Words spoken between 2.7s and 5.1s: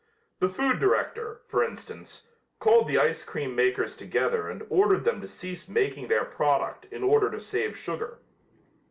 the ice cream makers together and ordered